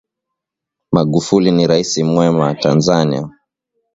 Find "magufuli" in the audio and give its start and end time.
0.91-1.51